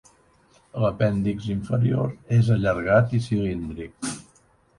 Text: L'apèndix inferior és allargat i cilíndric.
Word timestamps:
L'apèndix 0.83 1.49
inferior 1.55 2.09
és 2.39 2.49
allargat 2.57 3.15
i 3.19 3.21
cilíndric. 3.27 4.11